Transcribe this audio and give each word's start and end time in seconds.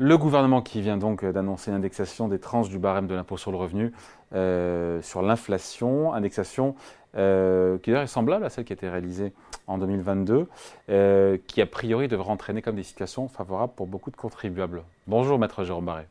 Le 0.00 0.16
gouvernement 0.16 0.62
qui 0.62 0.80
vient 0.80 0.96
donc 0.96 1.24
d'annoncer 1.24 1.72
l'indexation 1.72 2.28
des 2.28 2.38
tranches 2.38 2.68
du 2.68 2.78
barème 2.78 3.08
de 3.08 3.16
l'impôt 3.16 3.36
sur 3.36 3.50
le 3.50 3.56
revenu 3.56 3.92
euh, 4.32 5.02
sur 5.02 5.22
l'inflation, 5.22 6.14
indexation 6.14 6.76
euh, 7.16 7.78
qui 7.78 7.90
d'ailleurs 7.90 8.04
est 8.04 8.06
semblable 8.06 8.44
à 8.44 8.48
celle 8.48 8.64
qui 8.64 8.72
a 8.72 8.74
été 8.74 8.88
réalisée 8.88 9.32
en 9.66 9.76
2022, 9.76 10.46
euh, 10.88 11.36
qui 11.48 11.60
a 11.60 11.66
priori 11.66 12.06
devrait 12.06 12.30
entraîner 12.30 12.62
comme 12.62 12.76
des 12.76 12.84
situations 12.84 13.26
favorables 13.26 13.72
pour 13.74 13.88
beaucoup 13.88 14.12
de 14.12 14.16
contribuables. 14.16 14.84
Bonjour 15.08 15.36
Maître 15.36 15.64
Jérôme 15.64 15.86
Barré. 15.86 16.04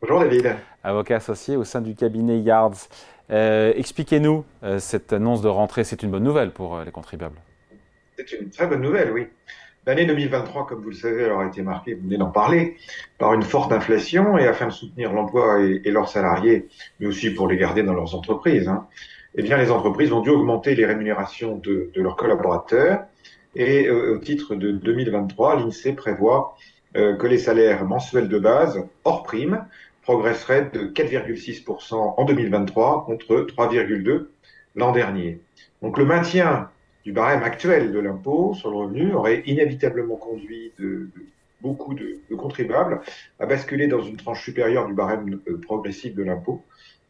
Bonjour 0.00 0.20
David. 0.20 0.56
Avocat 0.82 1.16
associé 1.16 1.56
au 1.56 1.64
sein 1.64 1.82
du 1.82 1.94
cabinet 1.94 2.40
Yards. 2.40 2.88
Expliquez-nous 3.28 4.46
cette 4.78 5.12
annonce 5.12 5.42
de 5.42 5.48
rentrée, 5.48 5.84
c'est 5.84 6.02
une 6.02 6.10
bonne 6.10 6.24
nouvelle 6.24 6.52
pour 6.52 6.80
les 6.80 6.90
contribuables. 6.90 7.38
C'est 8.16 8.32
une 8.32 8.48
très 8.48 8.66
bonne 8.66 8.80
nouvelle, 8.80 9.12
oui. 9.12 9.28
L'année 9.84 10.06
2023, 10.06 10.66
comme 10.68 10.80
vous 10.80 10.90
le 10.90 10.96
savez, 10.96 11.24
a 11.24 11.44
été 11.44 11.60
marquée, 11.60 11.94
vous 11.94 12.04
venez 12.04 12.16
d'en 12.16 12.30
parler, 12.30 12.76
par 13.18 13.34
une 13.34 13.42
forte 13.42 13.72
inflation 13.72 14.38
et 14.38 14.46
afin 14.46 14.66
de 14.66 14.72
soutenir 14.72 15.12
l'emploi 15.12 15.60
et, 15.60 15.90
leurs 15.90 16.08
salariés, 16.08 16.68
mais 17.00 17.06
aussi 17.08 17.30
pour 17.30 17.48
les 17.48 17.56
garder 17.56 17.82
dans 17.82 17.92
leurs 17.92 18.14
entreprises, 18.14 18.68
hein, 18.68 18.86
eh 19.34 19.42
bien, 19.42 19.56
les 19.56 19.72
entreprises 19.72 20.12
ont 20.12 20.20
dû 20.20 20.30
augmenter 20.30 20.76
les 20.76 20.86
rémunérations 20.86 21.56
de, 21.56 21.90
leurs 21.96 22.14
collaborateurs. 22.14 23.00
Et 23.56 23.88
euh, 23.88 24.14
au 24.14 24.18
titre 24.18 24.54
de 24.54 24.70
2023, 24.70 25.56
l'INSEE 25.56 25.94
prévoit 25.94 26.56
euh, 26.96 27.16
que 27.16 27.26
les 27.26 27.38
salaires 27.38 27.84
mensuels 27.84 28.28
de 28.28 28.38
base, 28.38 28.86
hors 29.02 29.24
prime, 29.24 29.66
progresseraient 30.02 30.70
de 30.72 30.86
4,6% 30.86 31.94
en 32.16 32.24
2023 32.24 33.04
contre 33.04 33.46
3,2% 33.48 34.26
l'an 34.76 34.92
dernier. 34.92 35.40
Donc 35.82 35.98
le 35.98 36.04
maintien 36.04 36.70
du 37.04 37.12
barème 37.12 37.42
actuel 37.42 37.92
de 37.92 37.98
l'impôt 37.98 38.54
sur 38.54 38.70
le 38.70 38.76
revenu 38.76 39.12
aurait 39.12 39.42
inévitablement 39.46 40.16
conduit 40.16 40.72
beaucoup 41.62 41.94
de, 41.94 42.18
contribuables 42.36 43.00
à 43.38 43.46
basculer 43.46 43.86
dans 43.86 44.02
une 44.02 44.16
tranche 44.16 44.44
supérieure 44.44 44.86
du 44.86 44.94
barème 44.94 45.40
euh, 45.48 45.58
progressif 45.58 46.14
de 46.14 46.22
l'impôt, 46.22 46.62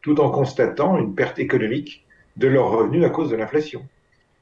tout 0.02 0.20
en 0.20 0.30
constatant 0.30 0.98
une 0.98 1.14
perte 1.14 1.38
économique 1.38 2.04
de 2.36 2.48
leurs 2.48 2.70
revenus 2.70 3.04
à 3.04 3.10
cause 3.10 3.30
de 3.30 3.36
l'inflation. 3.36 3.86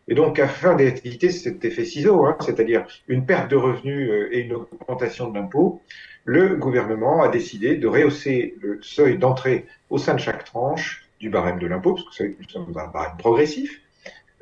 Et 0.09 0.15
donc, 0.15 0.41
afin 0.41 0.75
d'éviter 0.75 1.31
cet 1.31 1.65
effet 1.65 1.85
ciseau, 1.85 2.25
hein, 2.25 2.37
c'est-à-dire 2.41 2.85
une 3.07 3.25
perte 3.25 3.51
de 3.51 3.57
revenus 3.57 4.11
euh, 4.11 4.29
et 4.33 4.41
une 4.41 4.55
augmentation 4.55 5.31
de 5.31 5.39
l'impôt, 5.39 5.81
le 6.25 6.57
gouvernement 6.57 7.23
a 7.23 7.29
décidé 7.29 7.77
de 7.77 7.87
rehausser 7.87 8.57
le 8.61 8.81
seuil 8.83 9.19
d'entrée 9.19 9.67
au 9.89 9.99
sein 9.99 10.15
de 10.15 10.21
chaque 10.21 10.45
tranche 10.45 11.07
du 11.21 11.31
barème 11.31 11.59
de 11.59 11.67
l'impôt, 11.67 11.95
parce 11.95 12.19
que 12.19 12.25
nous 12.25 12.49
sommes 12.49 12.67
un 12.77 12.89
barème 12.89 13.17
progressif, 13.19 13.81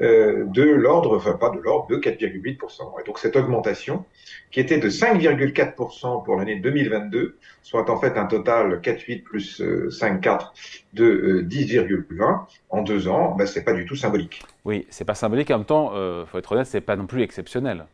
de 0.00 0.62
l'ordre, 0.62 1.16
enfin 1.16 1.32
pas 1.32 1.50
de 1.50 1.58
l'ordre, 1.58 1.88
de 1.88 1.96
4,8%. 1.96 3.00
Et 3.00 3.04
donc 3.04 3.18
cette 3.18 3.36
augmentation, 3.36 4.04
qui 4.50 4.60
était 4.60 4.78
de 4.78 4.88
5,4% 4.88 6.24
pour 6.24 6.36
l'année 6.36 6.56
2022, 6.56 7.36
soit 7.62 7.91
en 7.91 8.00
fait 8.00 8.16
un 8.16 8.26
total 8.26 8.80
4,8 8.80 9.22
plus 9.22 9.60
5,4 9.60 10.28
euh, 11.00 11.42
de 11.42 11.46
10,20 11.48 12.22
euh, 12.22 12.34
en 12.70 12.82
deux 12.82 13.08
ans, 13.08 13.34
ben, 13.36 13.46
c'est 13.46 13.64
pas 13.64 13.72
du 13.72 13.84
tout 13.84 13.96
symbolique. 13.96 14.42
Oui, 14.64 14.86
c'est 14.91 15.04
pas 15.04 15.14
symbolique. 15.14 15.50
En 15.50 15.58
même 15.58 15.66
temps, 15.66 15.92
euh, 15.94 16.24
faut 16.26 16.38
être 16.38 16.52
honnête, 16.52 16.66
c'est 16.66 16.80
pas 16.80 16.96
non 16.96 17.06
plus 17.06 17.22
exceptionnel. 17.22 17.86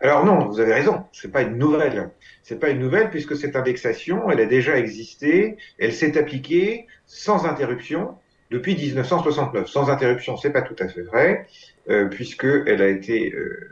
Alors 0.00 0.24
non, 0.26 0.46
vous 0.46 0.60
avez 0.60 0.74
raison, 0.74 1.04
c'est 1.12 1.32
pas 1.32 1.42
une 1.42 1.56
nouvelle. 1.56 2.10
C'est 2.42 2.60
pas 2.60 2.68
une 2.68 2.78
nouvelle 2.78 3.10
puisque 3.10 3.34
cette 3.34 3.56
indexation, 3.56 4.30
elle 4.30 4.40
a 4.40 4.46
déjà 4.46 4.78
existé, 4.78 5.56
elle 5.78 5.92
s'est 5.92 6.18
appliquée 6.18 6.86
sans 7.06 7.46
interruption 7.46 8.14
depuis 8.50 8.76
1969. 8.76 9.68
Sans 9.68 9.90
interruption, 9.90 10.36
c'est 10.36 10.50
pas 10.50 10.62
tout 10.62 10.76
à 10.78 10.88
fait 10.88 11.02
vrai, 11.02 11.46
euh, 11.88 12.06
puisqu'elle 12.06 12.82
a 12.82 12.88
été, 12.88 13.32
euh, 13.32 13.70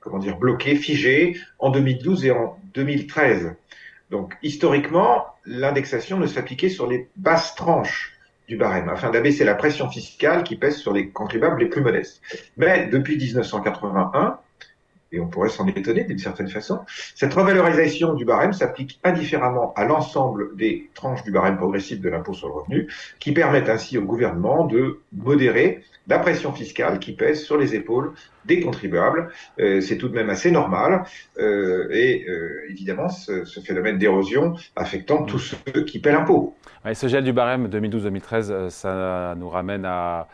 comment 0.00 0.18
dire, 0.18 0.36
bloquée, 0.36 0.76
figée 0.76 1.36
en 1.58 1.70
2012 1.70 2.26
et 2.26 2.30
en 2.30 2.58
2013. 2.74 3.54
Donc, 4.10 4.36
historiquement, 4.42 5.26
l'indexation 5.44 6.18
ne 6.18 6.26
s'appliquait 6.26 6.68
sur 6.68 6.86
les 6.86 7.08
basses 7.16 7.54
tranches 7.54 8.12
du 8.48 8.56
barème, 8.56 8.88
afin 8.88 9.10
d'abaisser 9.10 9.44
la 9.44 9.54
pression 9.54 9.90
fiscale 9.90 10.44
qui 10.44 10.56
pèse 10.56 10.76
sur 10.76 10.92
les 10.92 11.10
contribuables 11.10 11.60
les 11.60 11.68
plus 11.68 11.80
modestes. 11.80 12.22
Mais 12.56 12.86
depuis 12.86 13.16
1981, 13.16 14.38
et 15.12 15.20
on 15.20 15.28
pourrait 15.28 15.48
s'en 15.48 15.66
étonner 15.68 16.04
d'une 16.04 16.18
certaine 16.18 16.48
façon, 16.48 16.80
cette 17.14 17.32
revalorisation 17.32 18.14
du 18.14 18.24
barème 18.24 18.52
s'applique 18.52 19.00
indifféremment 19.04 19.72
à 19.74 19.84
l'ensemble 19.84 20.56
des 20.56 20.90
tranches 20.94 21.22
du 21.22 21.30
barème 21.30 21.56
progressif 21.56 22.00
de 22.00 22.08
l'impôt 22.08 22.34
sur 22.34 22.48
le 22.48 22.54
revenu, 22.54 22.92
qui 23.18 23.32
permettent 23.32 23.68
ainsi 23.68 23.98
au 23.98 24.02
gouvernement 24.02 24.64
de 24.64 25.00
modérer 25.12 25.82
la 26.08 26.18
pression 26.18 26.52
fiscale 26.52 26.98
qui 26.98 27.12
pèse 27.12 27.44
sur 27.44 27.56
les 27.56 27.74
épaules 27.74 28.12
des 28.46 28.60
contribuables. 28.60 29.30
Euh, 29.58 29.80
c'est 29.80 29.98
tout 29.98 30.08
de 30.08 30.14
même 30.14 30.30
assez 30.30 30.50
normal, 30.50 31.04
euh, 31.38 31.88
et 31.90 32.26
euh, 32.28 32.70
évidemment, 32.70 33.08
ce, 33.08 33.44
ce 33.44 33.60
phénomène 33.60 33.98
d'érosion 33.98 34.54
affectant 34.76 35.24
tous 35.24 35.38
ceux 35.38 35.82
qui 35.84 35.98
paient 35.98 36.12
l'impôt. 36.12 36.54
Ce 36.92 37.08
gel 37.08 37.24
du 37.24 37.32
barème 37.32 37.68
2012-2013, 37.68 38.70
ça 38.70 39.34
nous 39.36 39.48
ramène 39.48 39.84
à 39.84 40.28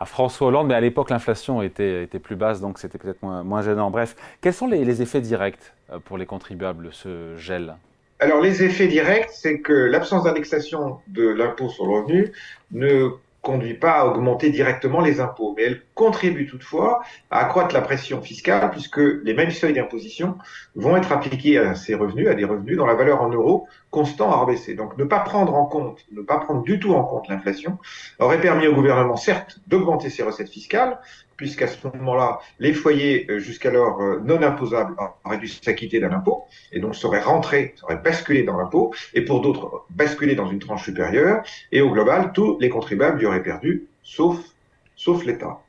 à 0.00 0.06
François 0.06 0.48
Hollande, 0.48 0.66
mais 0.66 0.74
à 0.74 0.80
l'époque 0.80 1.10
l'inflation 1.10 1.62
était, 1.62 2.02
était, 2.02 2.18
plus 2.18 2.34
basse, 2.34 2.60
donc 2.60 2.78
c'était 2.78 2.98
peut-être 2.98 3.22
moins, 3.22 3.62
gênant. 3.62 3.90
Bref, 3.90 4.16
quels 4.40 4.52
sont 4.52 4.66
les, 4.66 5.02
effets 5.02 5.20
directs 5.20 5.72
pour 6.04 6.18
les 6.18 6.26
contribuables, 6.26 6.88
ce 6.90 7.36
gel? 7.36 7.76
Alors 8.20 8.40
les 8.40 8.62
effets 8.62 8.86
directs, 8.86 9.30
c'est 9.30 9.60
que 9.60 9.72
l'absence 9.72 10.24
d'indexation 10.24 10.98
de 11.08 11.28
l'impôt 11.28 11.68
sur 11.68 11.86
le 11.86 11.92
revenu 11.92 12.32
ne 12.72 13.10
conduit 13.44 13.74
pas 13.74 14.00
à 14.00 14.06
augmenter 14.06 14.50
directement 14.50 15.00
les 15.00 15.20
impôts, 15.20 15.54
mais 15.56 15.64
elle 15.64 15.82
contribue 15.94 16.46
toutefois 16.46 17.02
à 17.30 17.40
accroître 17.40 17.74
la 17.74 17.82
pression 17.82 18.20
fiscale 18.20 18.70
puisque 18.70 18.98
les 18.98 19.34
mêmes 19.34 19.50
seuils 19.50 19.74
d'imposition 19.74 20.38
vont 20.74 20.96
être 20.96 21.12
appliqués 21.12 21.58
à 21.58 21.74
ces 21.74 21.94
revenus, 21.94 22.28
à 22.28 22.34
des 22.34 22.44
revenus 22.44 22.76
dont 22.76 22.86
la 22.86 22.94
valeur 22.94 23.22
en 23.22 23.28
euros 23.28 23.68
constant 23.90 24.32
a 24.32 24.36
rebaissé. 24.36 24.74
Donc 24.74 24.96
ne 24.96 25.04
pas 25.04 25.20
prendre 25.20 25.54
en 25.54 25.66
compte, 25.66 26.00
ne 26.10 26.22
pas 26.22 26.38
prendre 26.38 26.62
du 26.62 26.80
tout 26.80 26.94
en 26.94 27.04
compte 27.04 27.28
l'inflation 27.28 27.78
aurait 28.18 28.40
permis 28.40 28.66
au 28.66 28.74
gouvernement 28.74 29.16
certes 29.16 29.60
d'augmenter 29.68 30.10
ses 30.10 30.22
recettes 30.22 30.48
fiscales, 30.48 30.98
puisqu'à 31.36 31.66
ce 31.66 31.86
moment-là, 31.86 32.40
les 32.58 32.72
foyers 32.72 33.26
euh, 33.30 33.38
jusqu'alors 33.38 34.00
euh, 34.00 34.20
non 34.24 34.42
imposables 34.42 34.94
auraient 35.24 35.38
dû 35.38 35.48
s'acquitter 35.48 36.00
d'un 36.00 36.12
impôt, 36.12 36.44
et 36.72 36.80
donc 36.80 36.94
seraient 36.94 37.22
rentrés, 37.22 37.74
seraient 37.76 38.00
basculés 38.02 38.42
dans 38.42 38.56
l'impôt, 38.56 38.94
et 39.14 39.22
pour 39.22 39.40
d'autres, 39.40 39.84
basculés 39.90 40.34
dans 40.34 40.48
une 40.48 40.58
tranche 40.58 40.84
supérieure, 40.84 41.42
et 41.72 41.80
au 41.80 41.90
global, 41.90 42.32
tous 42.32 42.58
les 42.60 42.68
contribuables 42.68 43.22
y 43.22 43.26
auraient 43.26 43.42
perdu, 43.42 43.86
sauf, 44.02 44.38
sauf 44.96 45.24
l'État. 45.24 45.60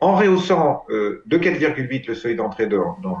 En 0.00 0.16
rehaussant 0.16 0.84
euh, 0.90 1.22
de 1.26 1.38
4,8 1.38 2.06
le 2.08 2.14
seuil 2.14 2.36
d'entrée 2.36 2.66
dans, 2.66 2.98
dans 3.02 3.18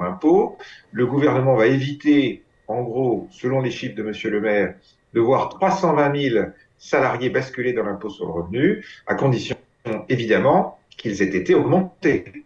l'impôt, 0.00 0.58
le 0.92 1.06
gouvernement 1.06 1.54
va 1.54 1.66
éviter, 1.66 2.44
en 2.66 2.82
gros, 2.82 3.28
selon 3.30 3.60
les 3.60 3.70
chiffres 3.70 3.94
de 3.94 4.02
Monsieur 4.02 4.30
le 4.30 4.40
maire, 4.40 4.74
de 5.14 5.20
voir 5.20 5.48
320 5.48 6.30
000 6.30 6.46
salariés 6.78 7.30
basculer 7.30 7.72
dans 7.72 7.84
l'impôt 7.84 8.10
sur 8.10 8.26
le 8.26 8.32
revenu, 8.32 8.84
à 9.06 9.14
condition, 9.14 9.56
évidemment, 10.08 10.77
qu'ils 10.98 11.22
aient 11.22 11.34
été 11.34 11.54
augmentés. 11.54 12.44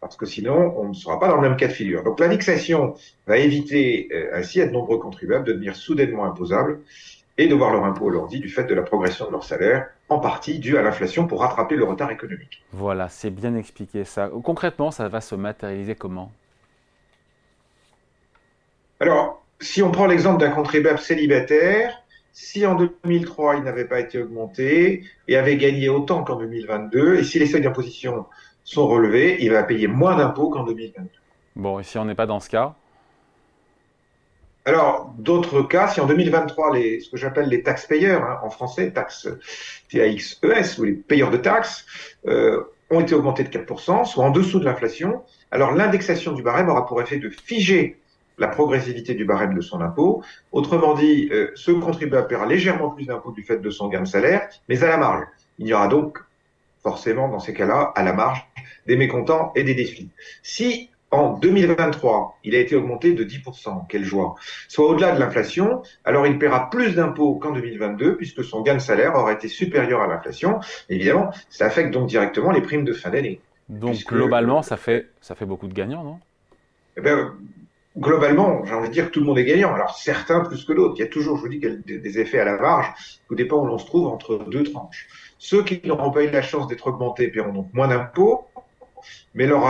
Parce 0.00 0.16
que 0.16 0.24
sinon, 0.24 0.74
on 0.78 0.88
ne 0.88 0.94
sera 0.94 1.18
pas 1.18 1.28
dans 1.28 1.36
le 1.36 1.42
même 1.42 1.56
cas 1.56 1.66
de 1.66 1.72
figure. 1.72 2.04
Donc 2.04 2.20
l'indexation 2.20 2.94
va 3.26 3.38
éviter 3.38 4.08
euh, 4.12 4.30
ainsi 4.34 4.60
à 4.60 4.66
de 4.66 4.70
nombreux 4.70 4.98
contribuables 4.98 5.44
de 5.44 5.52
devenir 5.52 5.74
soudainement 5.74 6.24
imposables 6.24 6.80
et 7.36 7.48
de 7.48 7.54
voir 7.54 7.72
leur 7.72 7.84
impôt 7.84 8.08
alourdi 8.08 8.38
du 8.38 8.48
fait 8.48 8.64
de 8.64 8.74
la 8.74 8.82
progression 8.82 9.26
de 9.26 9.32
leur 9.32 9.44
salaire, 9.44 9.88
en 10.08 10.18
partie 10.18 10.58
due 10.58 10.76
à 10.76 10.82
l'inflation 10.82 11.26
pour 11.26 11.40
rattraper 11.40 11.74
le 11.74 11.84
retard 11.84 12.10
économique. 12.10 12.62
Voilà, 12.72 13.08
c'est 13.08 13.30
bien 13.30 13.56
expliqué 13.56 14.04
ça. 14.04 14.30
Concrètement, 14.42 14.90
ça 14.90 15.08
va 15.08 15.20
se 15.20 15.34
matérialiser 15.34 15.94
comment? 15.94 16.32
Alors, 19.00 19.42
si 19.60 19.82
on 19.82 19.90
prend 19.90 20.06
l'exemple 20.06 20.40
d'un 20.40 20.50
contribuable 20.50 20.98
célibataire, 20.98 22.02
si 22.32 22.66
en 22.66 22.74
2003 22.74 23.56
il 23.56 23.62
n'avait 23.64 23.84
pas 23.84 24.00
été 24.00 24.20
augmenté 24.20 25.04
et 25.28 25.36
avait 25.36 25.56
gagné 25.56 25.88
autant 25.88 26.24
qu'en 26.24 26.36
2022, 26.36 27.16
et 27.16 27.24
si 27.24 27.38
les 27.38 27.46
seuils 27.46 27.62
d'imposition 27.62 28.26
sont 28.64 28.86
relevés, 28.86 29.38
il 29.40 29.50
va 29.50 29.62
payer 29.62 29.86
moins 29.86 30.16
d'impôts 30.16 30.50
qu'en 30.50 30.64
2022. 30.64 31.08
Bon, 31.56 31.78
et 31.78 31.82
si 31.82 31.98
on 31.98 32.04
n'est 32.04 32.14
pas 32.14 32.26
dans 32.26 32.40
ce 32.40 32.48
cas? 32.48 32.74
Alors, 34.64 35.12
d'autres 35.18 35.62
cas, 35.62 35.88
si 35.88 36.00
en 36.00 36.06
2023, 36.06 36.76
les, 36.76 37.00
ce 37.00 37.10
que 37.10 37.16
j'appelle 37.16 37.48
les 37.48 37.62
taxes 37.62 37.86
payeurs, 37.86 38.22
hein, 38.22 38.40
en 38.42 38.50
français, 38.50 38.92
taxes 38.92 39.28
TAXES, 39.90 40.78
ou 40.78 40.84
les 40.84 40.92
payeurs 40.92 41.30
de 41.30 41.38
taxes, 41.38 41.86
euh, 42.26 42.62
ont 42.90 43.00
été 43.00 43.14
augmentés 43.14 43.44
de 43.44 43.48
4%, 43.48 44.04
soit 44.04 44.24
en 44.24 44.30
dessous 44.30 44.60
de 44.60 44.64
l'inflation, 44.64 45.22
alors 45.50 45.72
l'indexation 45.72 46.32
du 46.32 46.42
barème 46.42 46.68
aura 46.68 46.86
pour 46.86 47.00
effet 47.00 47.18
de 47.18 47.30
figer 47.30 47.99
la 48.40 48.48
progressivité 48.48 49.14
du 49.14 49.24
barème 49.24 49.54
de 49.54 49.60
son 49.60 49.80
impôt. 49.80 50.24
Autrement 50.50 50.94
dit, 50.94 51.28
euh, 51.30 51.52
ce 51.54 51.70
contribuable 51.70 52.26
paiera 52.26 52.46
légèrement 52.46 52.90
plus 52.90 53.04
d'impôts 53.04 53.32
du 53.32 53.44
fait 53.44 53.58
de 53.58 53.70
son 53.70 53.88
gain 53.88 54.00
de 54.00 54.08
salaire, 54.08 54.48
mais 54.68 54.82
à 54.82 54.88
la 54.88 54.96
marge. 54.96 55.24
Il 55.58 55.68
y 55.68 55.74
aura 55.74 55.86
donc 55.86 56.18
forcément, 56.82 57.28
dans 57.28 57.38
ces 57.38 57.52
cas-là, 57.52 57.92
à 57.94 58.02
la 58.02 58.14
marge, 58.14 58.44
des 58.86 58.96
mécontents 58.96 59.52
et 59.54 59.62
des 59.62 59.74
défis. 59.74 60.08
Si 60.42 60.88
en 61.10 61.34
2023, 61.34 62.38
il 62.44 62.54
a 62.54 62.58
été 62.58 62.76
augmenté 62.76 63.12
de 63.12 63.24
10%, 63.24 63.86
quelle 63.88 64.04
joie, 64.04 64.36
soit 64.68 64.88
au-delà 64.88 65.12
de 65.12 65.20
l'inflation, 65.20 65.82
alors 66.04 66.26
il 66.26 66.38
paiera 66.38 66.70
plus 66.70 66.94
d'impôts 66.94 67.34
qu'en 67.34 67.52
2022, 67.52 68.16
puisque 68.16 68.44
son 68.44 68.62
gain 68.62 68.74
de 68.74 68.80
salaire 68.80 69.14
aura 69.16 69.32
été 69.32 69.48
supérieur 69.48 70.00
à 70.00 70.06
l'inflation. 70.06 70.60
Évidemment, 70.88 71.30
ça 71.50 71.66
affecte 71.66 71.92
donc 71.92 72.08
directement 72.08 72.52
les 72.52 72.62
primes 72.62 72.84
de 72.84 72.92
fin 72.92 73.10
d'année. 73.10 73.40
Donc 73.68 73.96
globalement, 74.06 74.62
ça 74.62 74.76
fait, 74.76 75.08
ça 75.20 75.34
fait 75.34 75.46
beaucoup 75.46 75.68
de 75.68 75.74
gagnants, 75.74 76.04
non? 76.04 76.18
Eh 76.96 77.00
ben, 77.00 77.32
globalement, 77.98 78.64
j'ai 78.64 78.74
envie 78.74 78.88
de 78.88 78.92
dire 78.92 79.06
que 79.06 79.10
tout 79.10 79.20
le 79.20 79.26
monde 79.26 79.38
est 79.38 79.44
gagnant. 79.44 79.74
Alors 79.74 79.96
certains 79.96 80.40
plus 80.40 80.64
que 80.64 80.72
d'autres. 80.72 80.94
Il 80.96 81.00
y 81.00 81.04
a 81.04 81.08
toujours, 81.08 81.36
je 81.36 81.42
vous 81.42 81.48
dis, 81.48 81.58
des 81.58 82.18
effets 82.18 82.40
à 82.40 82.44
la 82.44 82.56
marge, 82.56 82.92
tout 83.28 83.34
dépend 83.34 83.62
où 83.62 83.66
l'on 83.66 83.78
se 83.78 83.86
trouve 83.86 84.06
entre 84.06 84.38
deux 84.48 84.64
tranches. 84.64 85.08
Ceux 85.38 85.64
qui 85.64 85.80
n'auront 85.84 86.10
pas 86.10 86.24
eu 86.24 86.30
la 86.30 86.42
chance 86.42 86.66
d'être 86.68 86.86
augmentés 86.86 87.28
paieront 87.28 87.52
donc 87.52 87.72
moins 87.72 87.88
d'impôts, 87.88 88.46
mais 89.34 89.46
leur, 89.46 89.62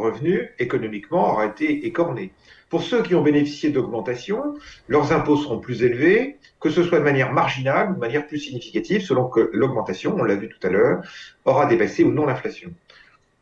revenu 0.00 0.50
économiquement 0.58 1.32
aura 1.32 1.46
été 1.46 1.86
écorné. 1.86 2.32
Pour 2.70 2.82
ceux 2.82 3.02
qui 3.02 3.14
ont 3.14 3.22
bénéficié 3.22 3.70
d'augmentation, 3.70 4.54
leurs 4.88 5.12
impôts 5.12 5.36
seront 5.36 5.58
plus 5.58 5.82
élevés, 5.82 6.38
que 6.60 6.70
ce 6.70 6.82
soit 6.82 6.98
de 6.98 7.04
manière 7.04 7.32
marginale 7.32 7.90
ou 7.90 7.94
de 7.94 7.98
manière 7.98 8.26
plus 8.26 8.38
significative, 8.38 9.02
selon 9.02 9.28
que 9.28 9.50
l'augmentation, 9.52 10.14
on 10.18 10.22
l'a 10.22 10.34
vu 10.34 10.48
tout 10.48 10.66
à 10.66 10.70
l'heure, 10.70 11.02
aura 11.44 11.66
dépassé 11.66 12.04
ou 12.04 12.12
non 12.12 12.26
l'inflation. 12.26 12.70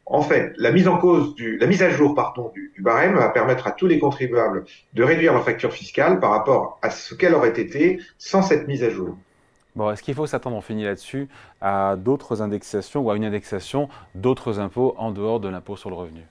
En 0.08 0.22
fait, 0.22 0.52
la 0.56 0.70
mise 0.70 0.86
à 0.86 1.00
jour, 1.00 1.34
du, 1.34 1.58
du, 1.58 2.82
barème 2.82 3.16
va 3.16 3.28
permettre 3.28 3.66
à 3.66 3.72
tous 3.72 3.88
les 3.88 3.98
contribuables 3.98 4.64
de 4.94 5.02
réduire 5.02 5.32
leur 5.32 5.44
facture 5.44 5.72
fiscale 5.72 6.20
par 6.20 6.30
rapport 6.30 6.78
à 6.80 6.90
ce 6.90 7.14
qu'elle 7.14 7.34
aurait 7.34 7.58
été 7.60 8.00
sans 8.16 8.42
cette 8.42 8.68
mise 8.68 8.84
à 8.84 8.90
jour. 8.90 9.16
Bon, 9.74 9.90
est-ce 9.90 10.04
qu'il 10.04 10.14
faut 10.14 10.26
s'attendre, 10.26 10.56
on 10.56 10.60
finit 10.60 10.84
là-dessus, 10.84 11.28
à 11.60 11.96
d'autres 11.96 12.40
indexations 12.40 13.02
ou 13.02 13.10
à 13.10 13.16
une 13.16 13.24
indexation 13.24 13.88
d'autres 14.14 14.60
impôts 14.60 14.94
en 14.96 15.10
dehors 15.10 15.40
de 15.40 15.48
l'impôt 15.48 15.76
sur 15.76 15.90
le 15.90 15.96
revenu? 15.96 16.22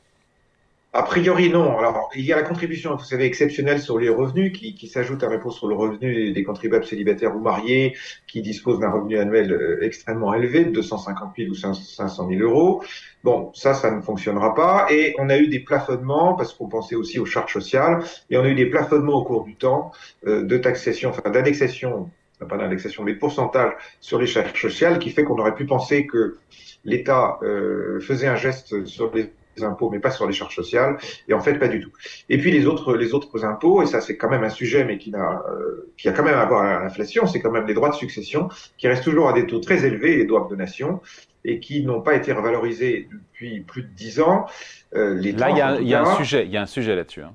A 0.97 1.03
priori, 1.03 1.50
non. 1.50 1.77
Alors, 1.77 2.09
il 2.15 2.24
y 2.24 2.31
a 2.31 2.38
la 2.38 2.44
contribution, 2.44 2.95
vous 2.95 3.03
savez, 3.03 3.25
exceptionnelle 3.25 3.81
sur 3.81 4.00
les 4.00 4.07
revenus 4.07 4.53
qui, 4.53 4.88
s'ajoute 4.88 5.21
à 5.24 5.30
l'impôt 5.30 5.51
sur 5.51 5.68
le 5.68 5.75
revenu 5.75 6.31
des 6.31 6.44
contribuables 6.45 6.86
célibataires 6.86 7.36
ou 7.36 7.39
mariés 7.39 7.97
qui 8.27 8.42
disposent 8.42 8.80
d'un 8.80 8.92
revenu 8.92 9.18
annuel 9.18 9.51
euh, 9.51 9.83
extrêmement 9.83 10.33
élevé, 10.33 10.63
de 10.63 10.69
250 10.69 11.33
000 11.38 11.51
ou 11.51 11.53
500 11.53 12.30
000 12.30 12.42
euros. 12.42 12.81
Bon, 13.25 13.51
ça, 13.53 13.74
ça 13.74 13.92
ne 13.92 14.00
fonctionnera 14.00 14.56
pas. 14.56 14.88
Et 14.89 15.13
on 15.19 15.30
a 15.30 15.38
eu 15.38 15.50
des 15.50 15.59
plafonnements, 15.59 16.33
parce 16.33 16.53
qu'on 16.53 16.69
pensait 16.69 16.95
aussi 16.95 17.19
aux 17.19 17.25
charges 17.25 17.51
sociales, 17.51 18.01
et 18.30 18.38
on 18.38 18.44
a 18.44 18.47
eu 18.47 18.56
des 18.56 18.68
plafonnements 18.68 19.18
au 19.18 19.25
cours 19.25 19.44
du 19.44 19.56
temps 19.56 19.92
euh, 20.25 20.44
de 20.44 20.57
taxation, 20.57 21.09
enfin 21.09 21.30
d'indexation 21.30 22.09
pas 22.47 22.57
d'indexation, 22.57 23.03
mais 23.03 23.15
pourcentage 23.15 23.74
sur 24.01 24.19
les 24.19 24.27
charges 24.27 24.62
sociales, 24.62 25.00
qui 25.00 25.09
fait 25.09 25.24
qu'on 25.24 25.39
aurait 25.39 25.56
pu 25.56 25.65
penser 25.65 26.06
que 26.06 26.38
l'État 26.83 27.39
euh, 27.44 28.00
faisait 28.01 28.27
un 28.27 28.36
geste 28.36 28.86
sur 28.86 29.13
les 29.13 29.31
impôts, 29.63 29.90
mais 29.90 30.00
pas 30.00 30.12
sur 30.12 30.28
les 30.28 30.34
charges 30.34 30.56
sociales, 30.56 30.98
et 31.28 31.34
en 31.34 31.40
fait 31.40 31.57
pas 31.60 31.68
du 31.68 31.80
tout. 31.80 31.92
Et 32.30 32.38
puis 32.38 32.52
les 32.52 32.66
autres, 32.66 32.96
les 32.96 33.13
autres 33.13 33.46
impôts, 33.46 33.81
et 33.81 33.86
ça 33.86 34.02
c'est 34.02 34.18
quand 34.18 34.30
même 34.30 34.44
un 34.44 34.50
sujet, 34.50 34.84
mais 34.84 34.98
qui 34.98 35.12
n'a, 35.12 35.44
euh, 35.50 35.92
qui 35.98 36.10
a 36.10 36.12
quand 36.12 36.24
même 36.24 36.38
à 36.38 36.46
voir 36.46 36.63
à 36.63 36.84
l'inflation, 36.84 37.28
c'est 37.28 37.40
quand 37.40 37.52
même 37.52 37.68
les 37.68 37.74
droits 37.74 37.90
de 37.90 37.96
succession, 37.96 38.50
qui 38.78 38.88
restent 38.88 39.04
toujours 39.04 39.30
à 39.30 39.34
des 39.34 39.46
taux 39.48 39.60
très 39.60 39.86
élevés, 39.86 40.18
les 40.18 40.25
droits 40.25 40.46
de 40.46 40.50
donation, 40.50 41.02
et 41.44 41.60
qui 41.60 41.84
n'ont 41.84 42.02
pas 42.02 42.16
été 42.16 42.34
revalorisés 42.34 43.07
depuis 43.12 43.62
plus 43.62 43.84
de 43.84 43.90
dix 43.96 44.19
ans. 44.19 44.48
Euh, 44.96 45.13
les 45.13 45.31
Là, 45.31 45.52
il 45.52 45.57
y 45.57 45.62
a, 45.62 45.80
y 45.81 45.94
a 45.94 46.02
un 46.02 46.16
sujet, 46.16 46.46
il 46.46 46.52
y 46.52 46.57
a 46.57 46.62
un 46.62 46.66
sujet 46.66 46.96
là-dessus. 46.96 47.22
Hein. 47.22 47.34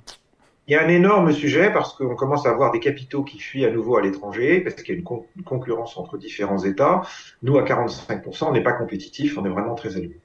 Il 0.71 0.75
y 0.75 0.77
a 0.77 0.85
un 0.85 0.89
énorme 0.89 1.33
sujet 1.33 1.73
parce 1.73 1.95
qu'on 1.95 2.15
commence 2.15 2.47
à 2.47 2.51
avoir 2.51 2.71
des 2.71 2.79
capitaux 2.79 3.25
qui 3.25 3.41
fuient 3.41 3.65
à 3.65 3.73
nouveau 3.73 3.97
à 3.97 4.03
l'étranger, 4.03 4.61
parce 4.61 4.77
qu'il 4.77 4.95
y 4.95 4.97
a 4.97 5.01
une, 5.01 5.45
concurrence 5.45 5.97
entre 5.97 6.17
différents 6.17 6.63
États. 6.63 7.03
Nous, 7.43 7.59
à 7.59 7.65
45%, 7.65 8.45
on 8.45 8.53
n'est 8.53 8.63
pas 8.63 8.75
compétitif, 8.75 9.37
on 9.37 9.45
est 9.45 9.49
vraiment 9.49 9.75
très 9.75 9.99
élevé. 9.99 10.21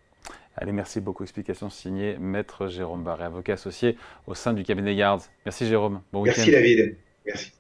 Allez, 0.58 0.72
merci 0.72 1.02
beaucoup. 1.02 1.24
Explication 1.24 1.70
signée 1.70 2.18
Maître 2.18 2.68
Jérôme 2.68 3.04
Barré, 3.04 3.26
avocat 3.26 3.54
associé 3.54 3.98
au 4.28 4.36
sein 4.36 4.54
du 4.54 4.64
cabinet 4.64 4.96
Yards. 4.96 5.22
Merci 5.46 5.68
Jérôme. 5.68 6.02
Bon 6.14 6.24
merci 6.24 6.50
David. 6.50 6.96
Merci. 7.26 7.52